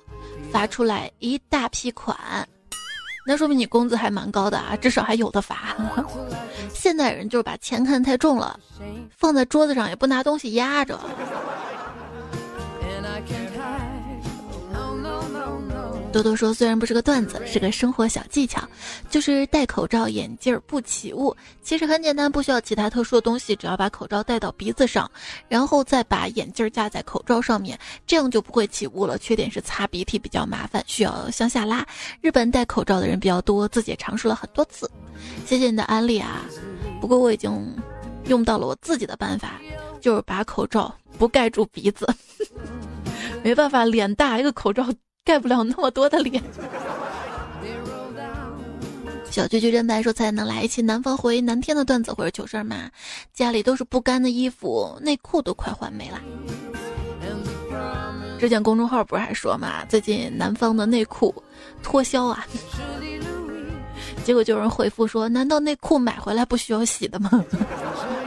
[0.52, 2.17] 罚出来一大批款，
[3.25, 5.73] 那说明你工资还蛮高的啊，至少还有的罚。
[6.75, 8.60] 现代人就是把钱看太重了，
[9.10, 10.99] 放在桌子上也不拿东西压着。
[16.11, 18.67] 多多说，虽然不是个段子，是个生活小技巧，
[19.11, 21.35] 就是戴口罩、眼镜不起雾。
[21.61, 25.09] 其实很简单，不需要其他特殊的东西，只要把口罩戴到鼻子上，
[25.47, 29.19] 然后再把眼镜架在口罩上面，这样就不会起雾了。
[29.19, 31.85] 缺点是擦鼻涕比较麻烦，需要向下拉。
[32.21, 34.89] 日本戴口罩的人比较多，自己也尝试了很多次。
[35.45, 36.41] 谢谢你的安利啊！
[36.99, 37.51] 不过我已经
[38.25, 39.61] 用到了我自己的办法，
[40.01, 42.07] 就是把口罩不盖住鼻子。
[43.43, 44.85] 没办法，脸大，一个口罩
[45.23, 46.43] 盖不了那么多的脸。
[49.29, 52.89] 小菊菊真白说：“才能来一期南方回南天的段子或者糗事吗？
[53.32, 56.19] 家里都是不干的衣服，内裤都快换没了。
[58.39, 61.32] 之前公众号不是还说嘛，最近南方的内裤
[61.84, 62.43] 脱销啊。
[64.25, 67.29] 结果就有人回复说：难道内裤买回来不需要洗的吗？”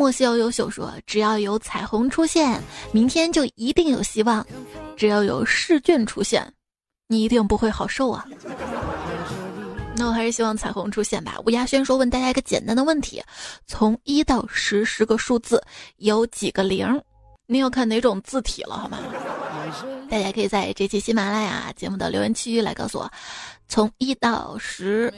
[0.00, 2.58] 莫笑优秀说：“只要有彩虹出现，
[2.90, 4.42] 明天就一定有希望；
[4.96, 6.50] 只要有试卷出现，
[7.06, 8.26] 你一定不会好受啊。”
[9.94, 11.36] 那我还是希望彩虹出现吧。
[11.44, 13.22] 吴亚轩说：“问大家一个简单的问题，
[13.66, 15.62] 从一到十十个数字
[15.98, 16.98] 有几个零？
[17.46, 18.96] 你要看哪种字体了，好吗？”
[20.08, 23.12] 大家可以在这期喜马拉雅节目的留言区来告诉我，
[23.68, 25.12] 从一到十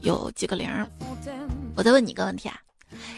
[0.00, 0.68] 有几个零。
[1.76, 2.58] 我再问你一个问题啊。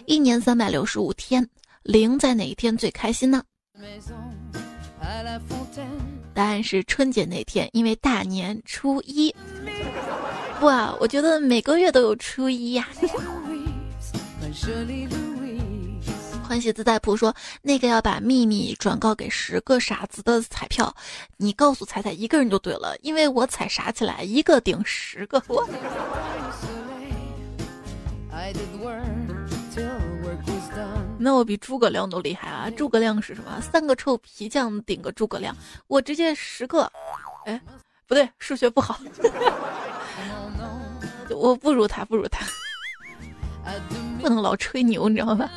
[0.07, 1.49] 一年三百六十五天，
[1.83, 3.43] 零在哪一天最开心呢？
[6.35, 9.35] 答案是春节那天，因为大年初一。
[10.59, 12.89] 不啊，我觉得每个月都有初一呀。
[16.43, 20.93] 欢喜自在谱说，那个要把秘密转告给十个傻子的彩票，
[21.37, 25.41] 你告诉彩彩一个人就对了，因为我彩傻起来一个顶十个。
[25.47, 25.65] 我
[31.19, 32.71] 那我比诸葛亮都厉害啊！
[32.71, 33.61] 诸葛亮是什么？
[33.61, 35.55] 三个臭皮匠顶个诸葛亮，
[35.87, 36.91] 我直接十个。
[37.45, 37.61] 哎，
[38.07, 38.99] 不对，数学不好，
[41.31, 42.45] 我不如他，不如他，
[44.21, 45.51] 不能老吹牛，你知道吧？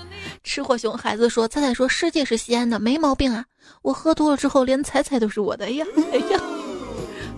[0.43, 3.45] 吃货熊孩子说：“彩彩说世界是西安的，没毛病啊！
[3.81, 6.39] 我喝多了之后，连彩彩都是我的。”哎呀，哎呀，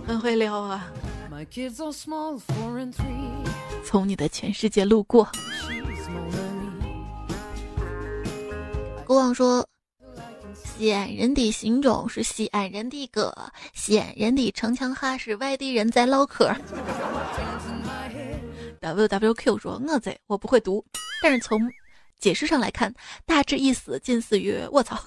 [0.06, 0.86] 很会撩啊！
[3.84, 5.28] 从你的全世界路过。
[9.06, 9.64] 国王说
[10.52, 13.32] ：“西安人的心中是西安人的歌，
[13.72, 16.52] 西安人的城墙哈是外地人在唠嗑。
[18.80, 20.84] ”W W Q 说：“我在，我不会读，
[21.22, 21.70] 但是从
[22.18, 22.92] 解释上来看，
[23.24, 24.98] 大致意思近似于‘卧槽’。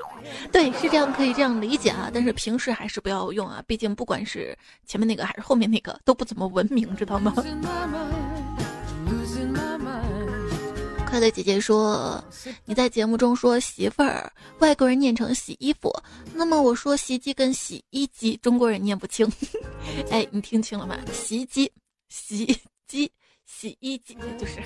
[0.52, 2.10] 对，是这样，可以这样理解啊。
[2.12, 7.32] 但是平时还是不要用啊，毕竟不管是前面那个还是后面那个，都不怎么文明，知道吗？”
[11.08, 12.22] 快乐姐姐说
[12.66, 15.90] ：“你在节目中说媳妇儿，外国人念成洗衣服，
[16.34, 19.26] 那么我说洗衣机跟洗衣机，中国人念不清。
[20.10, 20.98] 哎，你听清了吗？
[21.10, 21.72] 洗衣机、
[22.10, 22.54] 洗衣
[22.86, 23.10] 机、
[23.46, 24.60] 洗衣机，就是。”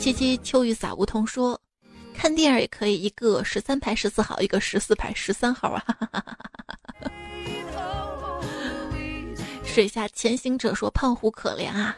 [0.00, 1.58] 七七秋雨洒梧桐说
[2.12, 5.84] ：“看电影也可以，一个十三排十四号，一个十四排十三号啊。
[9.64, 11.96] ”水下潜行者说：“胖虎可怜啊。”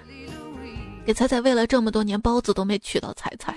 [1.06, 3.56] 给彩彩喂了这么多年包子都没娶到彩彩，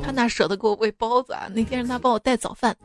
[0.00, 1.48] 他哪舍得给我喂包子啊？
[1.52, 2.76] 那天让他帮我带早饭，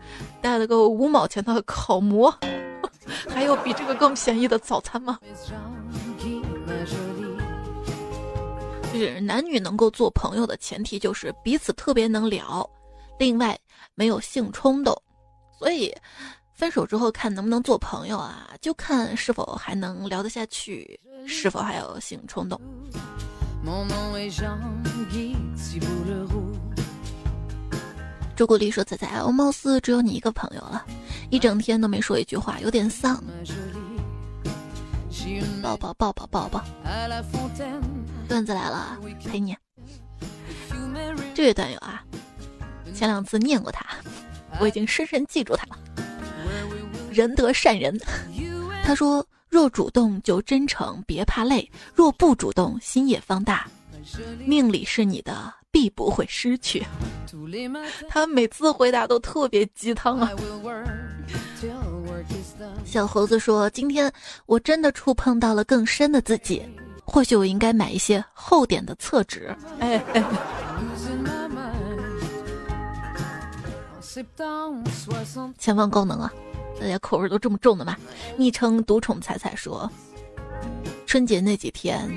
[0.41, 2.35] 带了个五毛钱的烤馍，
[3.29, 5.19] 还有比这个更便宜的早餐吗？
[8.91, 12.67] 就是男女能够做朋友的前提就是彼此特别能聊，
[13.19, 13.55] 另外
[13.93, 14.99] 没有性冲动，
[15.59, 15.95] 所以。
[16.63, 18.47] 分手之后看能不能做朋友啊？
[18.61, 20.97] 就看是否还能聊得下去，
[21.27, 22.57] 是否还有性冲动。
[28.33, 30.85] 朱古力说：“仔仔，我貌似只有你一个朋友了，
[31.29, 33.21] 一整天都没说一句话，有点丧。”
[35.61, 36.63] 抱抱抱抱抱抱。
[38.29, 39.53] 段子来了，陪你。
[41.35, 42.01] 这位段友啊，
[42.95, 43.85] 前两次念过他，
[44.61, 45.77] 我已经深深记住他了。
[47.11, 47.97] 仁德善人，
[48.83, 53.67] 他说：“若主动就真诚，别怕累；若不主动，心也放大。
[54.45, 56.83] 命里是你的，必不会失去。”
[58.09, 60.31] 他每次回答都特别鸡汤啊。
[62.83, 64.11] 小猴子说：“今天
[64.45, 66.63] 我真的触碰到了更深的自己，
[67.05, 70.03] 或许我应该买一些厚点的厕纸。”哎。
[75.57, 76.31] 前方高能啊！
[76.79, 77.97] 大家口味都这么重的吗？
[78.37, 79.89] 昵称独宠彩彩说
[81.07, 82.09] ：“春节那几天，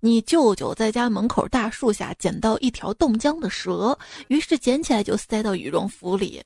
[0.00, 3.98] 你舅舅在家门口大树下捡到一条冻僵的蛇，
[4.28, 6.42] 于是捡起来就塞到羽绒服里。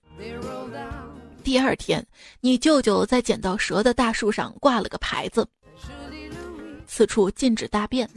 [1.42, 2.04] 第二天，
[2.40, 5.46] 你舅舅在捡到蛇的大树上挂了个牌子
[6.86, 8.08] ：“此处禁止大便。”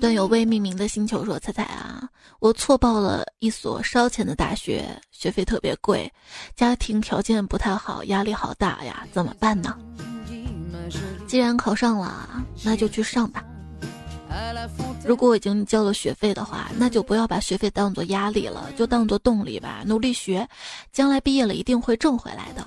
[0.00, 2.08] 段友未命名的星球说：“彩彩啊，
[2.40, 6.10] 我错报了一所烧钱的大学，学费特别贵，
[6.54, 9.76] 家庭条件不太好，压力好大呀，怎么办呢？
[11.26, 13.44] 既然考上了，那就去上吧。
[15.04, 20.46] 如果已经交了学费的话，那就不要把学费当做压力了，就当做动力吧，努力学，
[20.92, 22.66] 将来毕业了一定会挣回来的。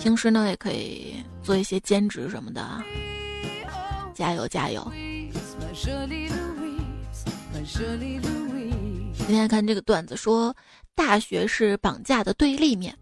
[0.00, 2.82] 平时呢，也可以做一些兼职什么的，
[4.14, 4.90] 加油加油！”
[5.72, 5.92] 今
[9.28, 10.52] 天看这个段子说，
[10.94, 12.96] 大学是绑架的对立面，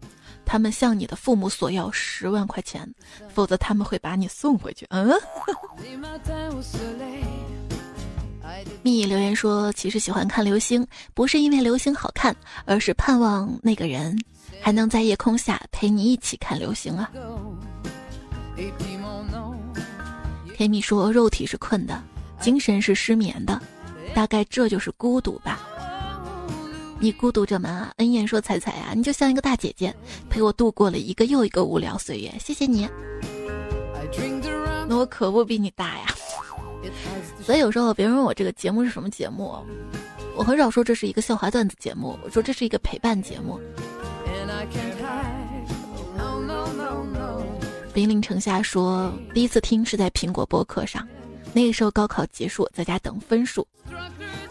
[0.45, 2.87] 他们向你的父母索要十万块钱，
[3.27, 4.85] 否则他们会把你送回去。
[4.89, 5.09] 嗯。
[8.83, 14.15] 蜜留言说，其实喜欢看流星，不是因为流星好看，而是盼望那个人
[14.61, 17.09] 还能在夜空下陪你一起看流星啊。
[20.55, 21.99] 甜蜜说，肉体是困的。
[22.39, 23.59] 精神是失眠的，
[24.13, 25.59] 大概这就是孤独吧。
[27.01, 27.91] 你孤独着吗？
[27.97, 29.95] 恩燕说：“彩彩呀，你就像一个大姐姐，
[30.29, 32.29] 陪我度过了一个又一个无聊岁月。
[32.39, 32.89] 谢谢你。
[34.87, 36.07] 那我可不比你大呀。
[37.41, 39.55] 所以有时候别人问我这个节目是什么节目，
[40.35, 43.59] 我很少说这是一个笑话段子节目，我说这是一个陪伴节目。
[47.93, 51.07] 兵临城下说，第一次听是在苹果播客上。
[51.53, 53.67] 那个时候高考结束，在家等分数。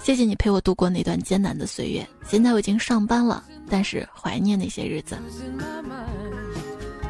[0.02, 2.06] 谢谢你陪我度过那段艰难的岁月。
[2.26, 5.16] 现在我已经上班了，但是怀念那些日子。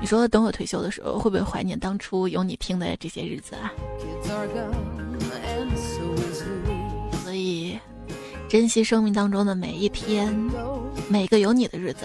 [0.00, 3.72] 你说等我退休的时候，会不会怀念当初有你听的这些日子啊？
[7.24, 7.78] 所以，
[8.48, 10.32] 珍惜生命当中的每一天，
[11.08, 12.00] 每个有你的日子。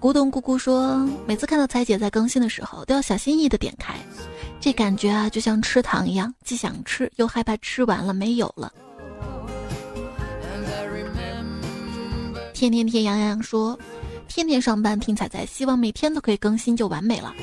[0.00, 0.96] 咕咚咕咕说，
[1.26, 3.94] 每次看到彩姐在更新的时候，都要小心翼翼的点开。
[4.60, 8.70] 这感觉啊，就像吃糖一样，既想吃又害怕吃完了没有了。
[12.52, 13.78] 天天天杨洋洋说，
[14.28, 17.34] 天天上班听彩彩，希望每天都可以更新就完美了。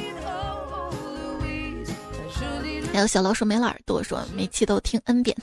[2.94, 5.36] 还有小老鼠没了耳朵说，每期都听 n 遍，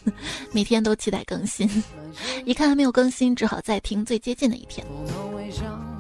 [0.53, 1.69] 每天都期待更新，
[2.47, 4.87] 一看还没有更新，只好再听最接近的一天。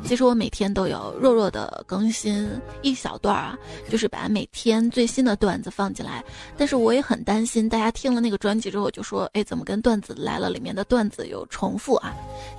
[0.06, 2.48] 其实我每天都有弱弱的更新
[2.82, 6.22] 一小段啊，就是把每天最新的段子放进来。
[6.56, 12.14] 但是我也很担心大家听了那个专辑之后就说：“哎，怎么跟段子来了里面的段子有重复啊？”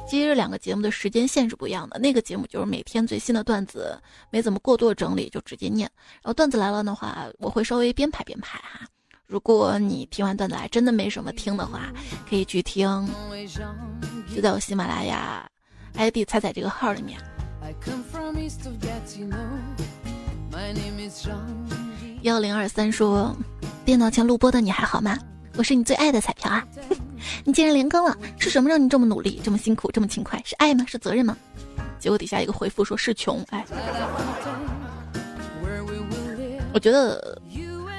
[0.09, 1.99] 其实两个节目的时间线是不一样的。
[1.99, 3.95] 那个节目就是每天最新的段子，
[4.31, 5.89] 没怎么过多整理就直接念。
[6.15, 8.87] 然后段子来了的话，我会稍微编排编排哈。
[9.27, 11.91] 如果你听完段子来真的没什么听的话，
[12.29, 13.07] 可以去听，
[14.35, 15.47] 就在我喜马拉雅
[15.93, 17.19] ID 彩彩这个号里面。
[22.21, 23.35] 幺零二三说
[23.83, 25.17] ：“电脑前录播的你还好吗？
[25.57, 26.63] 我是你最爱的彩票啊！
[27.43, 30.41] 你竟然连更了，是什么让你这么努力、这么辛苦、这么勤快？
[30.45, 30.85] 是爱吗？
[30.87, 31.35] 是责任吗？”
[31.97, 33.43] 结果底下一个回复说是穷。
[33.49, 33.65] 哎，
[36.73, 37.41] 我觉得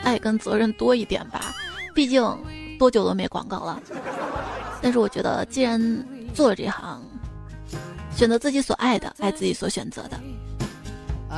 [0.04, 1.54] 爱跟责任多一点吧，
[1.92, 2.22] 毕竟
[2.78, 3.82] 多久都没广告了。
[4.80, 7.02] 但是我觉得，既然做了这行。
[8.16, 10.18] 选择自己所爱的，爱自己所选择的，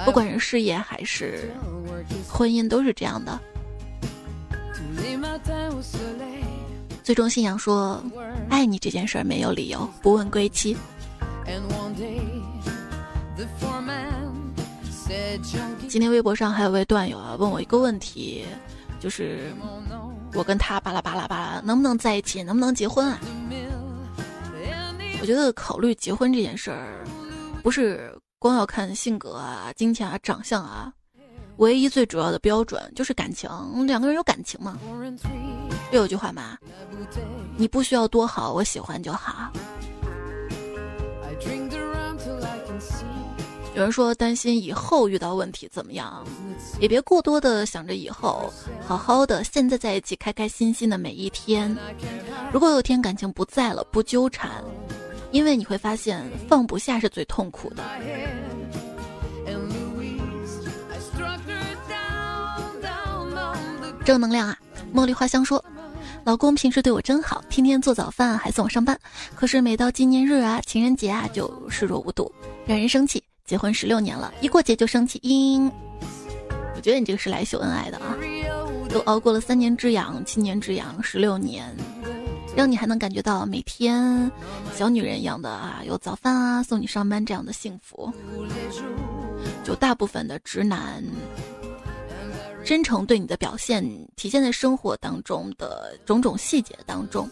[0.05, 1.51] 不管是事业还是
[2.29, 3.39] 婚姻，都是这样的。
[7.03, 8.01] 最终信仰说，
[8.49, 10.77] 爱你这件事没有理由，不问归期。
[15.89, 18.45] 今天微博上还有位段友啊，问我一个问题，
[19.01, 19.53] 就是
[20.35, 23.19] 我跟他巴拉巴拉巴拉，能不能在一起，能不能结婚啊？
[25.21, 27.05] 我觉得考虑结婚这件事儿，
[27.63, 30.93] 不是光要看性格啊、金钱啊、长相啊，
[31.57, 33.51] 唯一最主要的标准就是感情。
[33.87, 34.79] 两个人有感情吗？
[35.91, 36.57] 又有句话嘛，
[37.57, 39.51] 你不需要多好，我喜欢就好。
[43.75, 46.25] 有人说担心以后遇到问题怎么样，
[46.81, 48.53] 也别过多的想着以后，
[48.85, 51.77] 好好的现在在一起，开开心心的每一天。
[52.53, 54.65] 如果有一天感情不在了，不纠缠。
[55.31, 57.83] 因为你会发现，放不下是最痛苦的。
[64.05, 64.57] 正能量啊！
[64.95, 65.63] 茉莉花香说
[66.25, 68.99] ：“老公平时对我真好，天天做早饭还送我上班。
[69.35, 72.33] 可是每到纪念日啊、情人节啊，就视若无睹，
[72.67, 73.23] 让人生气。
[73.45, 75.71] 结婚十六年了，一过节就生气。”嘤，
[76.75, 78.17] 我觉得你这个是来秀恩爱的啊。
[78.89, 81.77] 都熬过了三年之痒、七年之痒、十六年，
[82.59, 84.29] 让你还能感觉到每天
[84.75, 88.13] 小女人一样的啊，有早饭啊，送你上班这样的幸福。
[89.63, 91.01] 就大部分的直男，
[92.65, 93.81] 真诚对你的表现
[94.17, 97.31] 体现在生活当中的种种细节当中，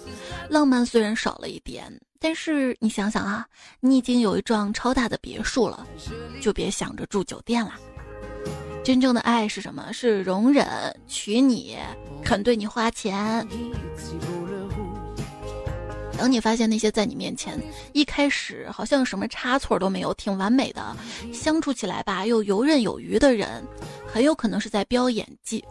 [0.48, 3.44] 浪漫虽然少了一点，但是你想想啊，
[3.80, 5.84] 你已经有一幢超大的别墅了，
[6.40, 7.74] 就别想着住酒店了。
[8.84, 9.92] 真正的爱是什么？
[9.92, 10.64] 是容忍，
[11.08, 11.76] 娶你，
[12.22, 13.44] 肯对你花钱。
[16.16, 17.58] 等你发现那些在你面前
[17.92, 20.96] 一开始好像什么差错都没有，挺完美的，
[21.32, 23.62] 相处起来吧又游刃有余的人，
[24.06, 25.64] 很有可能是在飙演技。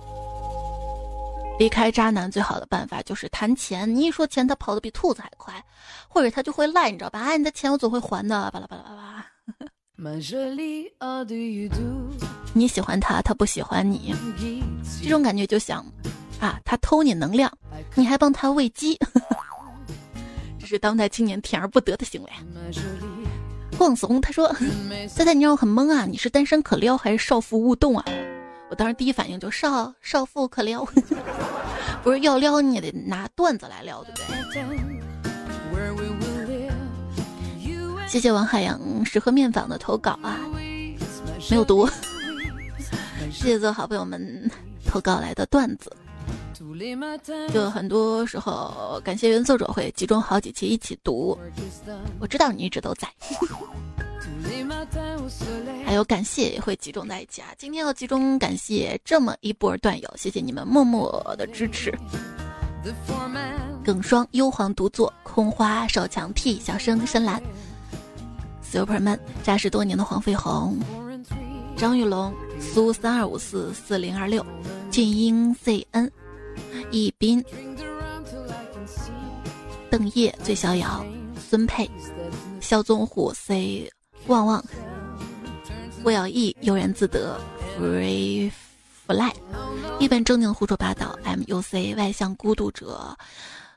[1.58, 5.54] 离开渣男最好的办法就是谈钱，你一说钱，他跑得比兔子还快，
[6.08, 7.22] 或者他就会赖，你知道吧？
[7.22, 9.26] 哎，你的钱我总会还的，巴拉巴拉巴拉。
[12.54, 14.14] 你喜欢他，他不喜欢你，
[15.02, 15.86] 这种感觉就想，
[16.42, 17.50] 啊，他偷你能量，
[17.94, 19.00] 你还帮他喂鸡，
[20.66, 22.30] 这是当代青年甜而不得的行为。
[23.78, 24.52] 逛怂，他说，
[25.08, 28.04] 猜猜你让我很懵啊，你是单身可撩还是少妇勿动啊？
[28.72, 30.84] 我当时第一反应就少少妇可撩，
[32.02, 34.20] 不是要撩你也得拿段子来撩，对不
[34.52, 34.66] 对？
[38.08, 40.40] 谢谢王海洋食盒面坊的投稿啊，
[41.52, 41.88] 没有读。
[43.32, 44.50] 谢谢做好朋友们
[44.84, 45.96] 投稿来的段子。
[47.54, 51.38] 就很多时候，感谢原作者会集中好几期一起读。
[52.20, 53.08] 我知道你一直都在。
[55.86, 57.50] 还有感谢也会集中在一起啊。
[57.58, 61.94] 今天要集中感谢这么一波段友，谢谢你们默默的支持。
[63.84, 67.42] 耿双、幽黄独坐、空花、少强 T、小生、深蓝。
[68.64, 70.78] Superman，扎实多年的黄飞鸿，
[71.78, 72.34] 张玉龙，
[72.74, 74.46] 苏三二五四四零二六，
[74.92, 76.10] 俊英 CN，
[76.92, 77.44] 易斌，
[79.90, 81.06] 邓烨最逍遥，
[81.40, 81.90] 孙佩，
[82.60, 83.90] 肖宗虎 C，
[84.28, 84.64] 旺旺，
[86.04, 87.40] 魏小艺悠然自得
[87.80, 88.52] ，Free
[89.08, 89.34] Fly，
[90.00, 93.18] 一本正经胡说八道，MUC 外向孤独者。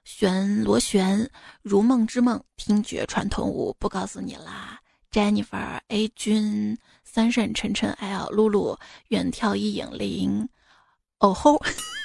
[0.05, 1.28] 旋螺旋，
[1.62, 4.80] 如梦之梦，听觉传统舞，不告诉你啦。
[5.12, 6.76] Jennifer A 君，
[7.11, 8.79] 三圣晨晨 L 露露，
[9.09, 10.47] 远眺一影零，
[11.21, 11.59] 哦吼，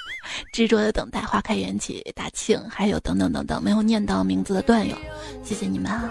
[0.54, 4.96] 执着的等待花开缘起，大庆，还有等等等等没有念到名字的段友，
[5.44, 6.10] 谢谢你们啊！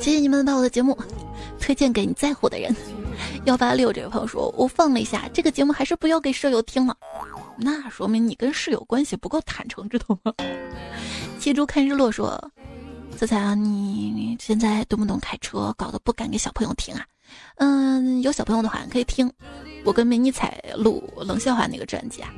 [0.00, 0.98] 谢谢你们把我的节目
[1.60, 2.74] 推荐给你在乎的人。
[3.44, 6.96] 幺八六这位朋友说，我放了一下这个节目，还是不要给舍友听了。
[7.56, 10.34] 那说明你跟室友关系不够坦诚，知道吗？
[11.38, 12.50] 七猪看日落说
[13.16, 17.04] ：“彩彩啊，你现在动不动开车，搞得不敢给小朋友听啊。
[17.56, 19.32] 嗯，有小朋友的话可以听
[19.84, 22.30] 我跟美妮彩录冷笑话那个专辑啊。”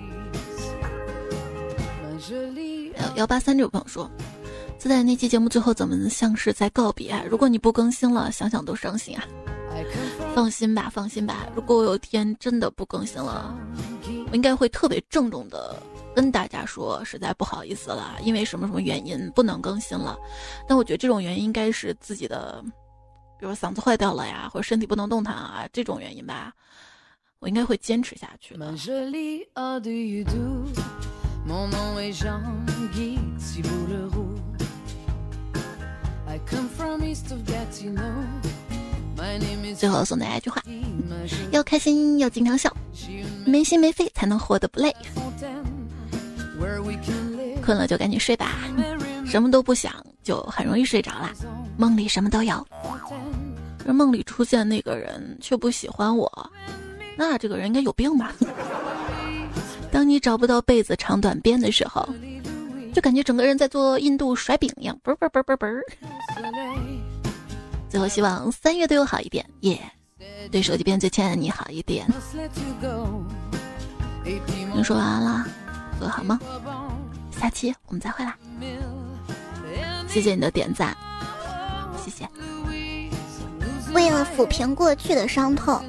[3.17, 4.11] 幺八三这位朋友说
[4.79, 7.15] ：“自在那期节目最后怎么像是在告别？
[7.29, 9.25] 如果你不更新了，想想都伤心啊。
[10.35, 13.55] 放心吧，放心吧，如果我有一天真的不更新了。”
[14.31, 15.81] 我应该会特别郑重的
[16.15, 20.17] 跟大家说，实在不好意思了，因为什么什么原因不能更新了。
[20.69, 22.63] 但我觉得这种原因应该是自己的，
[23.39, 26.53] 比如嗓子坏掉了呀，或者身体不能动弹啊这种原因吧。
[27.39, 28.75] 我应该会坚持下去的。
[39.77, 40.63] 最后送大家一句话：
[41.51, 42.75] 要开心，要经常笑，
[43.45, 44.95] 没心没肺才能活得不累。
[47.63, 48.53] 困了就赶紧睡吧，
[49.27, 49.93] 什么都不想
[50.23, 51.31] 就很容易睡着了。
[51.77, 52.67] 梦里什么都有，
[53.87, 56.51] 而梦里出现那个人却不喜欢我，
[57.17, 58.33] 那这个人应该有病吧？
[59.93, 62.09] 当你找不到被子长短边的时候，
[62.95, 67.06] 就感觉整个人在做印度甩饼一样，嘣嘣嘣嘣嘣。
[67.89, 69.81] 最后希望三月对我好一点，耶！
[70.51, 72.07] 对手机边最亲爱的你好一点。
[74.75, 75.47] 你说完了，
[75.99, 76.39] 做好吗？
[77.31, 78.37] 下期我们再会啦！
[80.09, 80.97] 谢谢你的点赞，
[82.03, 82.29] 谢谢。
[83.93, 85.83] 为了抚平过去的伤痛，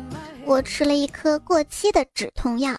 [0.46, 2.76] 我吃了一颗过期的止痛药。